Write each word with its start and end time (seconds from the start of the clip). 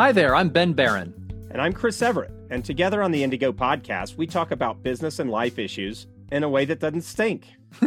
Hi 0.00 0.12
there, 0.12 0.34
I'm 0.34 0.48
Ben 0.48 0.72
Baran. 0.72 1.12
And 1.50 1.60
I'm 1.60 1.74
Chris 1.74 2.00
Everett. 2.00 2.32
And 2.48 2.64
together 2.64 3.02
on 3.02 3.10
the 3.10 3.22
Indigo 3.22 3.52
podcast, 3.52 4.16
we 4.16 4.26
talk 4.26 4.50
about 4.50 4.82
business 4.82 5.18
and 5.18 5.30
life 5.30 5.58
issues 5.58 6.06
in 6.32 6.42
a 6.42 6.48
way 6.48 6.64
that 6.64 6.80
doesn't 6.80 7.02
stink. 7.02 7.48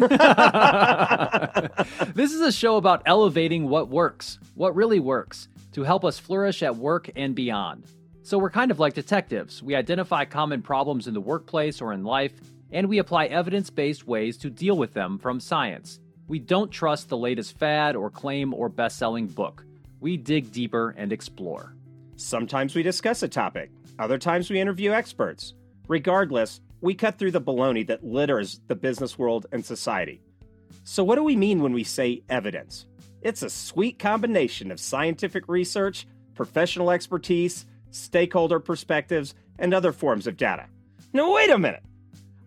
this 2.13 2.31
is 2.31 2.41
a 2.41 2.51
show 2.51 2.77
about 2.77 3.01
elevating 3.07 3.67
what 3.67 3.89
works, 3.89 4.37
what 4.53 4.75
really 4.75 4.99
works, 4.99 5.47
to 5.71 5.81
help 5.81 6.05
us 6.05 6.19
flourish 6.19 6.61
at 6.61 6.75
work 6.75 7.09
and 7.15 7.33
beyond. 7.33 7.87
So 8.21 8.37
we're 8.37 8.51
kind 8.51 8.69
of 8.69 8.79
like 8.79 8.93
detectives. 8.93 9.63
We 9.63 9.73
identify 9.73 10.25
common 10.25 10.61
problems 10.61 11.07
in 11.07 11.15
the 11.15 11.19
workplace 11.19 11.81
or 11.81 11.93
in 11.93 12.03
life, 12.03 12.33
and 12.71 12.89
we 12.89 12.99
apply 12.99 13.25
evidence 13.25 13.71
based 13.71 14.05
ways 14.05 14.37
to 14.37 14.51
deal 14.51 14.77
with 14.77 14.93
them 14.93 15.17
from 15.17 15.39
science. 15.39 15.99
We 16.27 16.37
don't 16.37 16.69
trust 16.69 17.09
the 17.09 17.17
latest 17.17 17.57
fad 17.57 17.95
or 17.95 18.11
claim 18.11 18.53
or 18.53 18.69
best 18.69 18.99
selling 18.99 19.25
book. 19.25 19.65
We 19.99 20.15
dig 20.15 20.51
deeper 20.51 20.93
and 20.95 21.11
explore. 21.11 21.73
Sometimes 22.15 22.75
we 22.75 22.83
discuss 22.83 23.23
a 23.23 23.27
topic, 23.27 23.71
other 23.99 24.17
times 24.17 24.49
we 24.49 24.59
interview 24.59 24.91
experts. 24.91 25.53
Regardless, 25.87 26.61
we 26.81 26.93
cut 26.93 27.17
through 27.17 27.31
the 27.31 27.41
baloney 27.41 27.85
that 27.87 28.03
litters 28.03 28.61
the 28.67 28.75
business 28.75 29.17
world 29.17 29.47
and 29.51 29.65
society. 29.65 30.21
So, 30.83 31.03
what 31.03 31.15
do 31.15 31.23
we 31.23 31.35
mean 31.35 31.61
when 31.61 31.73
we 31.73 31.83
say 31.83 32.23
evidence? 32.29 32.85
It's 33.21 33.41
a 33.41 33.49
sweet 33.49 33.99
combination 33.99 34.71
of 34.71 34.79
scientific 34.79 35.47
research, 35.47 36.05
professional 36.35 36.91
expertise, 36.91 37.65
stakeholder 37.91 38.59
perspectives, 38.59 39.33
and 39.57 39.73
other 39.73 39.91
forms 39.91 40.27
of 40.27 40.37
data. 40.37 40.67
Now, 41.13 41.33
wait 41.33 41.49
a 41.49 41.57
minute. 41.57 41.83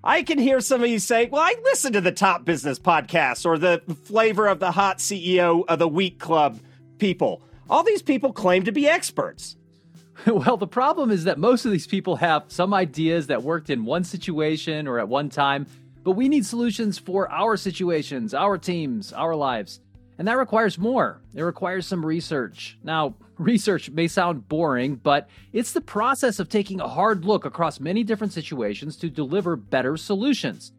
I 0.04 0.22
can 0.22 0.38
hear 0.38 0.60
some 0.60 0.82
of 0.84 0.88
you 0.88 0.98
say, 0.98 1.26
well, 1.26 1.42
I 1.42 1.54
listen 1.64 1.92
to 1.94 2.00
the 2.00 2.12
top 2.12 2.44
business 2.44 2.78
podcasts 2.78 3.44
or 3.44 3.58
the 3.58 3.82
flavor 4.04 4.46
of 4.46 4.60
the 4.60 4.70
hot 4.70 4.98
CEO 4.98 5.64
of 5.66 5.78
the 5.78 5.88
week 5.88 6.18
club 6.18 6.60
people. 6.98 7.42
All 7.68 7.82
these 7.82 8.02
people 8.02 8.32
claim 8.32 8.64
to 8.64 8.72
be 8.72 8.88
experts. 8.88 9.56
well, 10.26 10.56
the 10.56 10.68
problem 10.68 11.10
is 11.10 11.24
that 11.24 11.38
most 11.38 11.64
of 11.64 11.72
these 11.72 11.86
people 11.86 12.16
have 12.16 12.44
some 12.48 12.72
ideas 12.72 13.26
that 13.26 13.42
worked 13.42 13.70
in 13.70 13.84
one 13.84 14.04
situation 14.04 14.86
or 14.86 14.98
at 14.98 15.08
one 15.08 15.28
time, 15.28 15.66
but 16.04 16.12
we 16.12 16.28
need 16.28 16.46
solutions 16.46 16.98
for 16.98 17.30
our 17.30 17.56
situations, 17.56 18.34
our 18.34 18.56
teams, 18.56 19.12
our 19.12 19.34
lives. 19.34 19.80
And 20.18 20.28
that 20.28 20.38
requires 20.38 20.78
more. 20.78 21.20
It 21.34 21.42
requires 21.42 21.86
some 21.86 22.06
research. 22.06 22.78
Now, 22.84 23.16
research 23.38 23.90
may 23.90 24.06
sound 24.06 24.48
boring, 24.48 24.94
but 24.94 25.28
it's 25.52 25.72
the 25.72 25.80
process 25.80 26.38
of 26.38 26.48
taking 26.48 26.80
a 26.80 26.88
hard 26.88 27.24
look 27.24 27.44
across 27.44 27.80
many 27.80 28.04
different 28.04 28.32
situations 28.32 28.96
to 28.98 29.10
deliver 29.10 29.56
better 29.56 29.96
solutions. 29.96 30.72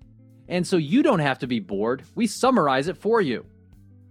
And 0.48 0.66
so 0.66 0.78
you 0.78 1.04
don't 1.04 1.20
have 1.20 1.40
to 1.40 1.48
be 1.48 1.60
bored, 1.60 2.04
we 2.16 2.26
summarize 2.26 2.88
it 2.88 2.98
for 2.98 3.20
you. 3.22 3.46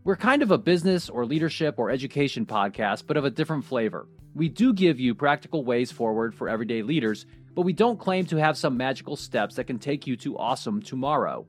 We're 0.07 0.15
kind 0.15 0.43
of 0.45 0.53
a 0.53 0.59
business 0.59 1.09
or 1.09 1.27
leadership 1.27 1.81
or 1.81 1.91
education 1.91 2.47
podcast, 2.47 3.09
but 3.09 3.17
of 3.17 3.25
a 3.25 3.31
different 3.31 3.65
flavor. 3.65 4.07
We 4.37 4.49
do 4.49 4.73
give 4.73 5.01
you 5.01 5.17
practical 5.17 5.65
ways 5.65 5.91
forward 5.91 6.33
for 6.33 6.49
everyday 6.49 6.83
leaders, 6.83 7.27
but 7.57 7.63
we 7.63 7.73
don't 7.73 7.99
claim 7.99 8.25
to 8.27 8.37
have 8.37 8.57
some 8.57 8.77
magical 8.77 9.17
steps 9.17 9.57
that 9.57 9.65
can 9.65 9.81
take 9.81 10.07
you 10.07 10.17
to 10.19 10.39
awesome 10.39 10.81
tomorrow. 10.81 11.45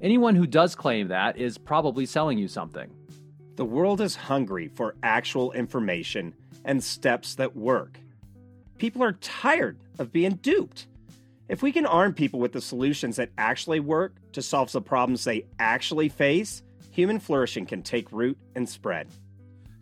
Anyone 0.00 0.34
who 0.34 0.48
does 0.48 0.74
claim 0.74 1.06
that 1.06 1.38
is 1.38 1.56
probably 1.56 2.04
selling 2.04 2.36
you 2.36 2.48
something. 2.48 2.90
The 3.54 3.64
world 3.64 4.00
is 4.00 4.16
hungry 4.16 4.72
for 4.74 4.96
actual 5.04 5.52
information 5.52 6.34
and 6.64 6.82
steps 6.82 7.36
that 7.36 7.54
work. 7.54 8.00
People 8.78 9.04
are 9.04 9.12
tired 9.12 9.78
of 10.00 10.10
being 10.10 10.34
duped. 10.42 10.88
If 11.48 11.62
we 11.62 11.70
can 11.70 11.86
arm 11.86 12.14
people 12.14 12.40
with 12.40 12.50
the 12.50 12.60
solutions 12.60 13.14
that 13.18 13.30
actually 13.38 13.78
work 13.78 14.16
to 14.32 14.42
solve 14.42 14.72
the 14.72 14.82
problems 14.82 15.22
they 15.22 15.46
actually 15.60 16.08
face, 16.08 16.64
human 16.90 17.18
flourishing 17.18 17.66
can 17.66 17.82
take 17.82 18.12
root 18.12 18.38
and 18.54 18.68
spread. 18.68 19.08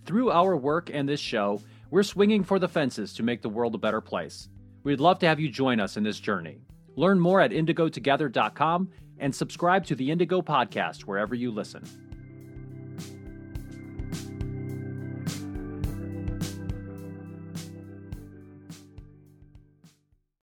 Through 0.05 0.31
our 0.31 0.57
work 0.57 0.91
and 0.93 1.09
this 1.09 1.21
show, 1.21 1.61
we're 1.91 2.03
swinging 2.03 2.45
for 2.45 2.59
the 2.59 2.69
fences 2.69 3.15
to 3.15 3.23
make 3.23 3.43
the 3.43 3.49
world 3.49 3.75
a 3.75 3.79
better 3.79 4.01
place. 4.01 4.49
We'd 4.85 5.01
love 5.01 5.19
to 5.21 5.27
have 5.27 5.41
you 5.41 5.51
join 5.51 5.81
us 5.81 5.97
in 5.97 6.03
this 6.03 6.21
journey. 6.21 6.61
Learn 6.97 7.21
more 7.21 7.41
at 7.41 7.51
indigotogether.com 7.51 8.91
and 9.19 9.35
subscribe 9.35 9.85
to 9.87 9.95
the 9.95 10.11
Indigo 10.11 10.43
Podcast 10.43 11.03
wherever 11.03 11.35
you 11.35 11.51
listen. 11.51 12.08